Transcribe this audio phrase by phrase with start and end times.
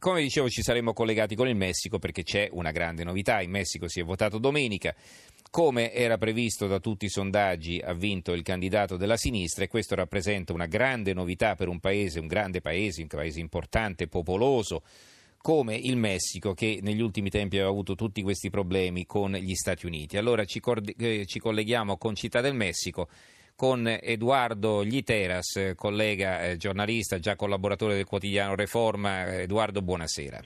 [0.00, 3.86] come dicevo ci saremmo collegati con il Messico perché c'è una grande novità, in Messico
[3.86, 4.94] si è votato domenica,
[5.50, 9.94] come era previsto da tutti i sondaggi ha vinto il candidato della sinistra e questo
[9.94, 14.82] rappresenta una grande novità per un paese, un grande paese, un paese importante, popoloso
[15.42, 19.84] come il Messico che negli ultimi tempi aveva avuto tutti questi problemi con gli Stati
[19.84, 20.16] Uniti.
[20.16, 20.62] Allora ci,
[20.96, 23.08] eh, colleghiamo con Città del Messico
[23.60, 29.26] con Edoardo Gliteras, collega eh, giornalista, già collaboratore del quotidiano Reforma.
[29.42, 30.38] Edoardo, buonasera.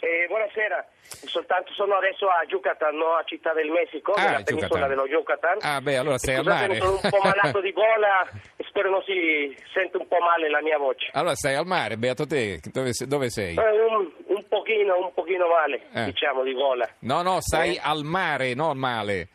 [0.00, 0.86] Eh, buonasera,
[1.24, 3.14] soltanto sono adesso a Yucatan, no?
[3.14, 4.88] a Città del Messico, ah, nella penisola Yucatan.
[4.90, 5.56] dello Yucatan.
[5.62, 6.80] Ah, beh, allora sei Scusate, al mare.
[6.80, 8.28] sono un po' malato di gola
[8.68, 11.08] spero non si sente un po' male la mia voce.
[11.12, 13.56] Allora sei al mare, beato te, dove, dove sei?
[13.56, 16.04] Eh, un, un, pochino, un pochino male, eh.
[16.04, 16.86] diciamo, di gola.
[16.98, 17.80] No, no, stai eh.
[17.82, 19.28] al mare, non male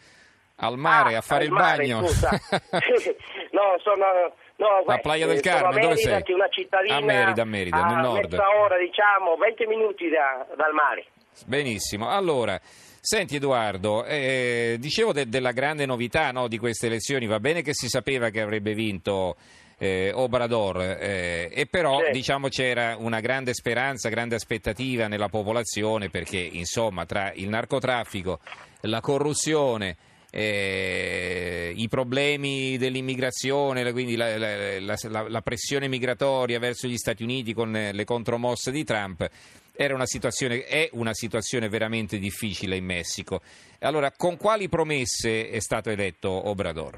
[0.61, 2.01] al mare ah, a fare il mare, bagno.
[3.51, 6.21] no, sono no, la Playa del Carmen, dove sei?
[6.21, 8.31] Che è una cittadina a Merida, a Merida, nel nord.
[8.31, 11.05] mezza ora, diciamo, 20 minuti da, dal mare.
[11.45, 12.09] Benissimo.
[12.09, 12.59] Allora,
[13.03, 17.73] Senti Edoardo, eh, dicevo de- della grande novità no, di queste elezioni, va bene che
[17.73, 19.37] si sapeva che avrebbe vinto
[19.79, 22.11] eh, Obrador, eh, e però sì.
[22.11, 28.39] diciamo c'era una grande speranza, grande aspettativa nella popolazione perché insomma tra il narcotraffico,
[28.81, 29.97] la corruzione,
[30.31, 37.53] eh, i problemi dell'immigrazione, quindi la, la, la, la, pressione migratoria verso gli Stati Uniti
[37.53, 39.29] con le contromosse di Trump,
[39.75, 43.41] era una situazione, è una situazione veramente difficile in Messico.
[43.81, 46.97] Allora, con quali promesse è stato eletto Obrador?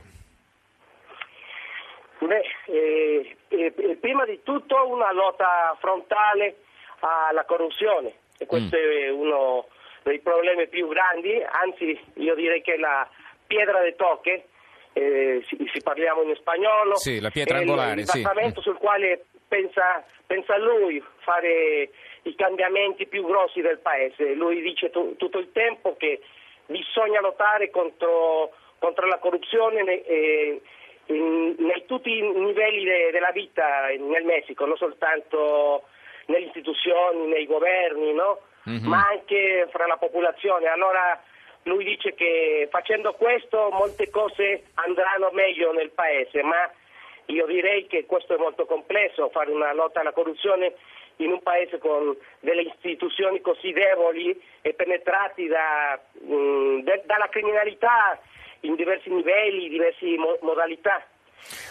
[2.20, 6.58] Beh, eh, eh, prima di tutto una lotta frontale
[7.00, 8.80] alla corruzione e questo mm.
[8.80, 9.68] è uno
[10.04, 13.08] dei problemi più grandi, anzi io direi che la
[13.54, 14.46] piedra de toque,
[14.94, 18.70] eh, si, si, parliamo in spagnolo, sì, la pietra angolare, il basamento sì.
[18.70, 21.90] sul quale pensa, pensa, lui fare
[22.24, 24.34] i cambiamenti più grossi del paese.
[24.34, 26.22] Lui dice t- tutto il tempo che
[26.66, 30.62] bisogna lottare contro, contro la corruzione nei, eh,
[31.08, 35.84] in, nei tutti i livelli de, della vita nel Messico, non soltanto
[36.28, 38.40] nelle istituzioni, nei governi, no?
[38.70, 38.88] mm-hmm.
[38.88, 40.68] ma anche fra la popolazione.
[40.68, 41.22] Allora
[41.64, 46.72] lui dice che facendo questo molte cose andranno meglio nel paese, ma
[47.26, 50.74] io direi che questo è molto complesso, fare una lotta alla corruzione
[51.18, 57.30] in un paese con delle istituzioni così deboli e penetrati da, mh, mm, de, dalla
[57.30, 58.20] criminalità
[58.62, 61.06] in diversi livelli, diverse mo- modalità.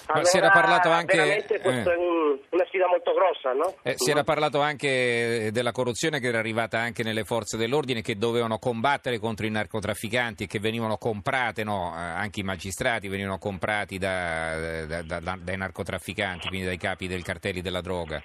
[0.07, 1.17] Allora, si era parlato anche.
[1.17, 1.95] Veramente questa eh.
[1.95, 3.75] è un, una sfida molto grossa, no?
[3.83, 8.17] Eh, si era parlato anche della corruzione che era arrivata anche nelle forze dell'ordine che
[8.17, 11.93] dovevano combattere contro i narcotrafficanti e che venivano comprate, no?
[11.95, 17.23] Eh, anche i magistrati venivano comprati da, da, da, dai narcotrafficanti, quindi dai capi dei
[17.23, 18.23] cartelli della droga.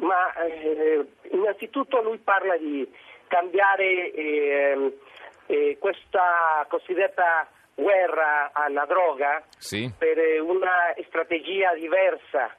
[0.00, 2.86] Ma eh, innanzitutto lui parla di
[3.28, 4.98] cambiare eh,
[5.46, 9.90] eh, questa cosiddetta guerra alla droga sì.
[9.96, 12.54] per una strategia diversa.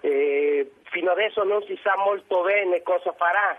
[0.00, 3.58] Eh, fino adesso non si sa molto bene cosa farà,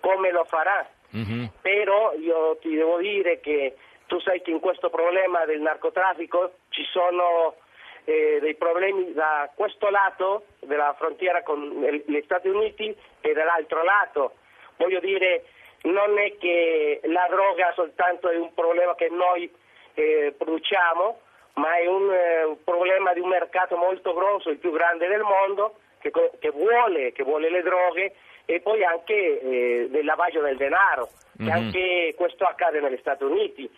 [0.00, 1.44] come lo farà, mm-hmm.
[1.60, 6.84] però io ti devo dire che tu sai che in questo problema del narcotraffico ci
[6.90, 7.56] sono
[8.04, 11.58] eh, dei problemi da questo lato della frontiera con
[12.06, 14.34] gli Stati Uniti e dall'altro lato.
[14.76, 15.44] Voglio dire,
[15.82, 19.50] non è che la droga soltanto è un problema che noi
[19.94, 21.20] eh, produciamo,
[21.54, 25.76] ma è un eh, problema di un mercato molto grosso, il più grande del mondo,
[25.98, 31.08] che, che, vuole, che vuole, le droghe e poi anche eh, del lavaggio del denaro,
[31.40, 31.50] mm-hmm.
[31.50, 33.70] anche questo accade negli Stati Uniti.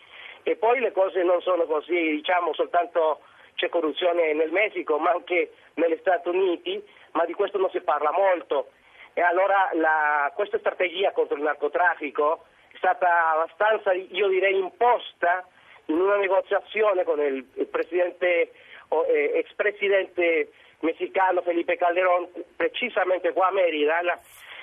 [0.43, 3.21] E poi le cose non sono così, diciamo, soltanto
[3.55, 8.11] c'è corruzione nel Messico, ma anche negli Stati Uniti, ma di questo non si parla
[8.11, 8.69] molto.
[9.13, 15.45] E allora la, questa strategia contro il narcotraffico è stata abbastanza, io direi, imposta
[15.87, 18.51] in una negoziazione con il, presidente,
[18.89, 24.19] eh, ex presidente messicano Felipe Calderón, precisamente qua a Merida, la,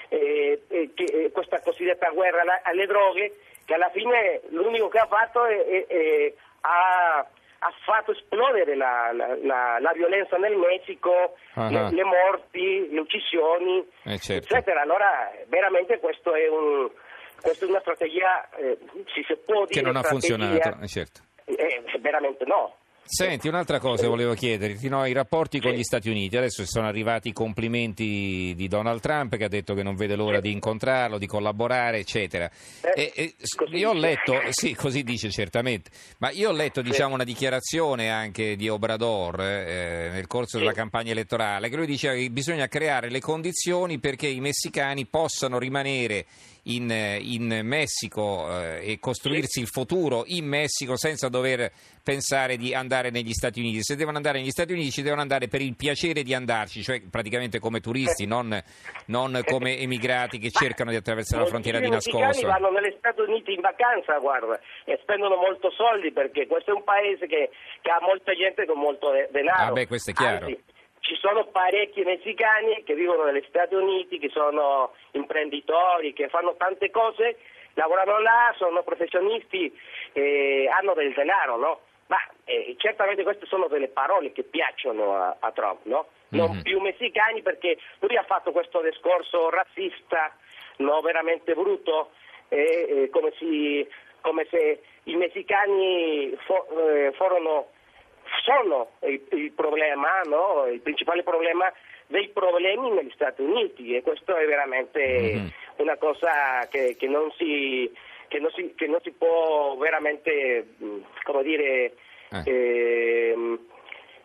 [0.09, 5.65] eh, eh, questa cosiddetta guerra alle droghe, che alla fine l'unico che ha fatto è,
[5.65, 11.71] è, è ha, ha, fatto esplodere la, la, la, la, violenza nel Messico, uh-huh.
[11.71, 14.55] le, le, morti, le uccisioni, eh certo.
[14.55, 14.83] eccetera.
[14.83, 16.91] Allora veramente questo è un
[17.41, 18.79] questa è una strategia, eh,
[19.13, 19.81] si può dire...
[19.81, 21.21] Che non ha funzionato, eh, certo.
[21.45, 22.77] Eh, veramente no.
[23.07, 25.05] Senti, un'altra cosa volevo chiederti, no?
[25.05, 29.45] i rapporti con gli Stati Uniti, adesso sono arrivati i complimenti di Donald Trump che
[29.45, 32.51] ha detto che non vede l'ora di incontrarlo, di collaborare, eccetera.
[32.95, 33.35] Eh, E-
[33.69, 38.11] e io ho letto, sì, così dice certamente, ma io ho letto diciamo, una dichiarazione
[38.11, 43.11] anche di Obrador eh, nel corso della campagna elettorale, che lui diceva che bisogna creare
[43.11, 46.25] le condizioni perché i messicani possano rimanere
[46.65, 51.71] in, in Messico eh, e costruirsi il futuro in Messico senza dover
[52.03, 53.83] pensare di andare negli Stati Uniti.
[53.83, 57.01] Se devono andare negli Stati Uniti ci devono andare per il piacere di andarci, cioè
[57.11, 58.61] praticamente come turisti, non,
[59.07, 62.27] non come emigrati che cercano di attraversare la frontiera di nascosto.
[62.27, 66.75] messicani vanno negli Stati Uniti in vacanza, guarda, e spendono molto soldi perché questo è
[66.75, 67.51] un paese che,
[67.81, 69.71] che ha molta gente con molto de- denaro.
[69.71, 70.47] Ah, beh, questo è chiaro.
[70.47, 70.63] Anzi,
[71.05, 76.91] ci sono parecchi messicani che vivono negli Stati Uniti, che sono imprenditori, che fanno tante
[76.91, 77.37] cose,
[77.75, 79.71] lavorano là, sono professionisti,
[80.15, 81.81] eh, hanno del denaro, no?
[82.07, 86.07] Ma eh, certamente queste sono delle parole che piacciono a, a Trump, no?
[86.31, 86.63] Non Mhm.
[86.63, 90.35] più messicani perché lui ha fatto questo discorso razzista,
[90.79, 92.13] no, veramente brutto,
[92.49, 93.87] eh, eh, come, si-
[94.23, 97.73] come se i messicani fo- eh, furono,
[98.43, 100.67] sono il, il problema, no?
[100.67, 101.71] il principale problema
[102.07, 105.53] dei problemi negli Stati Uniti e questo è veramente Mhm.
[105.79, 107.91] una cosa che, che non si,
[108.29, 111.95] che, non si, che non si può veramente, mh, come dire,
[112.31, 112.43] Eh.
[113.31, 113.59] ehm,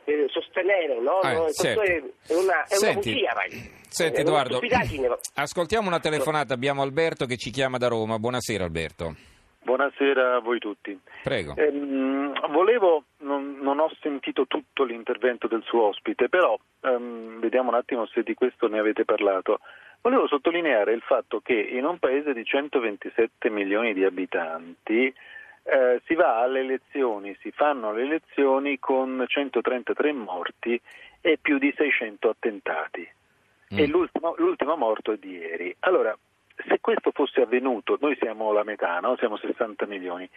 [0.06, 1.22] eh, sostenere, no?
[1.22, 1.82] Eh, No, questo certo.
[1.82, 1.94] è
[2.34, 3.50] una, è una Senti, bugia, vai.
[3.90, 4.60] Senti una Edoardo,
[5.36, 8.18] ascoltiamo una telefonata, abbiamo Alberto che ci chiama da Roma.
[8.20, 9.16] Buonasera Alberto.
[9.69, 11.00] Buonasera a voi tutti.
[11.21, 11.56] Prego.
[11.56, 17.75] Ehm, volevo, non, non ho sentito tutto l'intervento del suo ospite, però ehm, vediamo un
[17.75, 19.60] attimo se di questo ne avete parlato.
[20.01, 25.13] Volevo sottolineare il fatto che in un paese di 127 milioni di abitanti
[25.63, 30.81] eh, si va alle elezioni, si fanno le elezioni con 133 morti
[31.22, 33.07] e più di 600 attentati.
[33.72, 33.92] E Mm.
[33.92, 35.75] l'ultimo, l'ultimo morto è di ieri.
[35.81, 36.18] Allora,
[36.69, 39.18] se questo fosse avvenuto, noi siamo la metà, no?
[39.18, 40.30] siamo 60 milioni,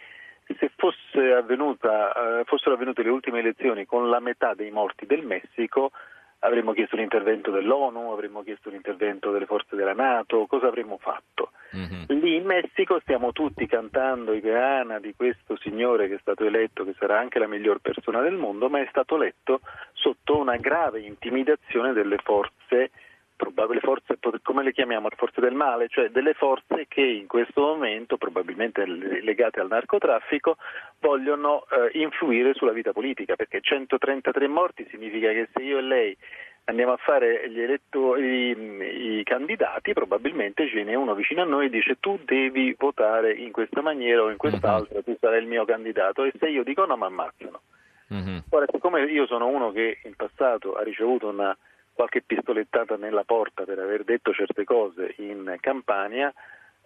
[0.57, 5.23] se fosse avvenuta, eh, fossero avvenute le ultime elezioni con la metà dei morti del
[5.23, 5.91] Messico,
[6.39, 11.51] avremmo chiesto l'intervento dell'ONU, avremmo chiesto l'intervento delle forze della Nato, cosa avremmo fatto?
[11.71, 12.05] Mhm.
[12.19, 16.83] Lì in Messico stiamo tutti cantando i Peana di questo signore che è stato eletto,
[16.83, 19.61] che sarà anche la miglior persona del mondo, ma è stato eletto
[19.93, 22.91] sotto una grave intimidazione delle forze,
[23.35, 28.17] probabile forze, come le chiamiamo, forze del male, cioè delle forze che in questo momento,
[28.17, 30.57] probabilmente legate al narcotraffico,
[30.99, 36.17] vogliono eh, influire sulla vita politica, perché 133 morti significa che se io e lei
[36.65, 41.69] andiamo a fare gli eletto- i, candidati, probabilmente ce n'è uno vicino a noi e
[41.69, 46.23] dice tu devi votare in questa maniera o in quest'altra, tu sarai il mio candidato
[46.23, 47.61] e se io dico no mi ammazzano.
[48.07, 48.43] Mhm.
[48.49, 51.55] Ora, siccome io sono uno che in passato ha ricevuto una
[51.93, 56.33] qualche pistolettata nella porta per aver detto certe cose in Campania,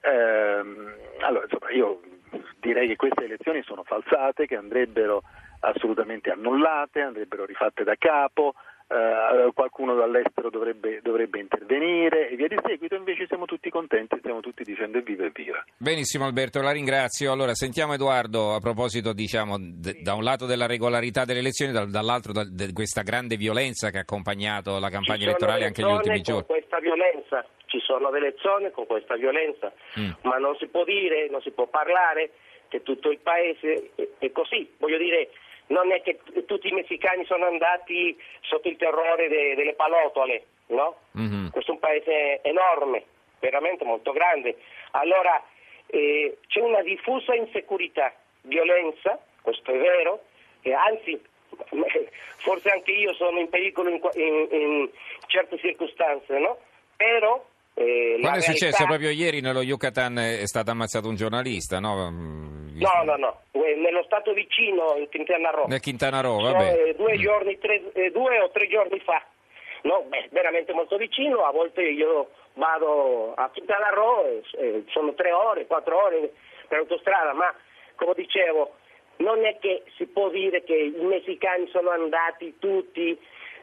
[0.02, 2.02] ehm, allora insomma io
[2.60, 5.24] direi che queste elezioni sono falsate, che andrebbero
[5.62, 8.54] assolutamente annullate, andrebbero rifatte da capo,
[8.90, 14.40] eh, qualcuno dall'estero dovrebbe, dovrebbe intervenire e via di seguito, invece siamo tutti contenti, stiamo
[14.40, 15.64] tutti dicendo evviva evviva.
[15.78, 17.32] Benissimo Alberto, la ringrazio.
[17.32, 21.90] Allora sentiamo Edoardo a proposito diciamo, d- da un lato della regolarità delle elezioni, dal-
[21.90, 26.22] dall'altro da- di questa grande violenza che ha accompagnato la campagna elettorale anche negli ultimi
[26.22, 26.46] giorni.
[26.46, 30.12] Con questa violenza, ci sono delle zone con questa violenza, Mm.
[30.22, 32.32] ma non si può dire, non si può parlare
[32.70, 34.70] che tutto il paese è così.
[34.78, 35.30] Voglio dire,
[35.68, 40.44] non è che t- tutti i messicani sono andati sotto il terrore de- delle palotole,
[40.68, 40.96] no?
[41.12, 41.50] Mhm.
[41.52, 43.04] Questo è un paese enorme,
[43.40, 44.58] veramente molto grande.
[44.92, 45.44] Allora
[45.88, 50.24] eh, c'è una diffusa insicurezza, violenza, questo è vero,
[50.62, 51.20] e anzi
[52.38, 54.90] forse anche io sono in pericolo in, in- in
[55.28, 56.58] certe circostanze, no?
[56.96, 57.44] Però
[57.78, 62.10] eh, Quando è successo realtà- proprio ieri nello Yucatan è stato ammazzato un giornalista, no?
[62.12, 65.66] Mm, No, no, no, eh, nello stato vicino in Quintana Roo.
[65.68, 66.84] Nel Quintana Roo, So, vabbè.
[66.90, 69.24] eh, due, giorni, tre- eh, due o tre giorni fa,
[69.84, 70.04] no?
[70.08, 75.66] Beh, veramente molto vicino, a volte io vado a Quintana Roo, eh, sono tre ore,
[75.66, 76.34] quattro ore
[76.68, 77.52] per autostrada, ma
[77.96, 78.76] come dicevo,
[79.18, 83.18] non è che si può dire che i messicani sono andati tutti,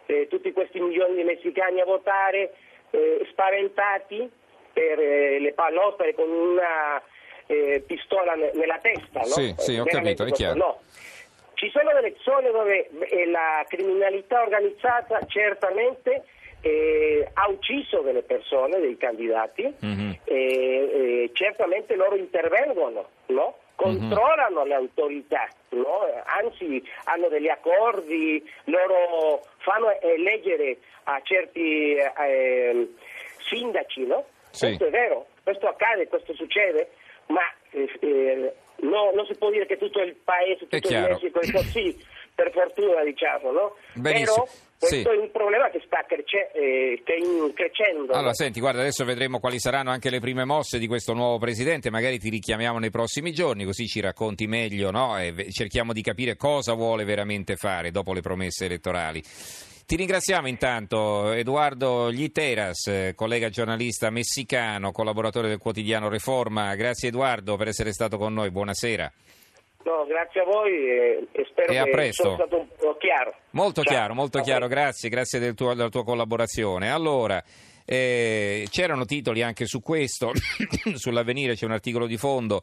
[0.06, 2.52] eh, tutti questi milioni di messicani a votare
[2.94, 4.30] eh, spaventati
[4.72, 7.02] per eh, le pallottole con una
[7.46, 9.26] eh, pistola ne- nella testa, no?
[9.26, 10.56] Sì, sì, ho capito, è chiaro.
[10.58, 10.80] no.
[11.54, 16.24] Ci sono delle zone dove eh, la criminalità organizzata certamente
[16.60, 20.18] eh, ha ucciso delle persone, dei candidati, Mhm.
[20.24, 23.58] e, e certamente loro intervengono, no?
[23.74, 24.68] Controllano mm-hmm.
[24.68, 26.00] le autorità, no?
[26.24, 32.94] anzi hanno degli accordi, loro fanno eleggere a certi eh,
[33.48, 34.26] sindaci, no?
[34.50, 34.66] Sì.
[34.66, 36.90] Questo è vero, questo accade, questo succede,
[37.26, 41.40] ma eh, eh no, non si può dire che tutto il paese, tutto il Messico
[41.40, 43.76] è così, per fortuna diciamo, no?
[43.94, 44.44] Benissimo.
[44.44, 45.16] Però questo sì.
[45.16, 47.02] è un problema che sta crece- eh,
[47.54, 48.12] crescendo.
[48.12, 51.90] Allora, senti, guarda, adesso vedremo quali saranno anche le prime mosse di questo nuovo presidente,
[51.90, 55.18] magari ti richiamiamo nei prossimi giorni, così ci racconti meglio, no?
[55.18, 59.22] E cerchiamo di capire cosa vuole veramente fare dopo le promesse elettorali.
[59.86, 66.74] Ti ringraziamo intanto Edoardo Gliteras, collega giornalista messicano, collaboratore del quotidiano Reforma.
[66.74, 69.12] Grazie Edoardo per essere stato con noi, buonasera.
[69.84, 73.34] No, grazie a voi e, e spero e che sia stato chiaro.
[73.50, 73.92] Molto Ciao.
[73.92, 74.46] chiaro, molto Ciao.
[74.46, 76.90] chiaro, grazie, grazie del tuo, della tua collaborazione.
[76.90, 77.42] Allora,
[77.84, 80.32] eh, c'erano titoli anche su questo,
[80.94, 82.62] sull'avvenire c'è un articolo di fondo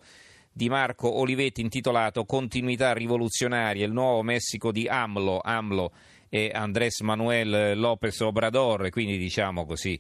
[0.52, 5.92] di Marco Olivetti intitolato Continuità rivoluzionaria, il nuovo Messico di AMLO, AMLO
[6.28, 10.00] e Andrés Manuel López Obrador, quindi diciamo così.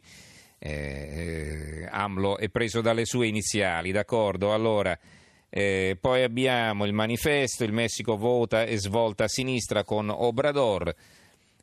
[0.57, 4.53] Eh, AMLO è preso dalle sue iniziali, d'accordo?
[4.53, 4.97] Allora,
[5.53, 10.95] eh, poi abbiamo il manifesto, il Messico vota e svolta a sinistra con Obrador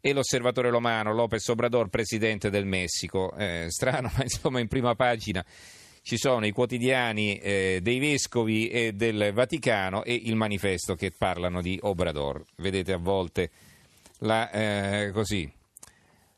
[0.00, 3.34] e l'osservatore romano Lopez Obrador, presidente del Messico.
[3.34, 5.44] Eh, strano, ma insomma in prima pagina
[6.02, 11.60] ci sono i quotidiani eh, dei vescovi e del Vaticano e il manifesto che parlano
[11.60, 12.44] di Obrador.
[12.56, 13.50] Vedete a volte
[14.20, 15.50] la, eh, così,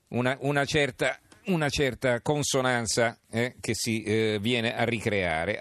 [0.08, 5.56] una, una, certa, una, certa, consonanza eh, che si eh, viene a ricreare.